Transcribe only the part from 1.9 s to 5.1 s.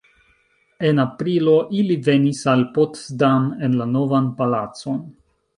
venis al Potsdam en la Novan palacon.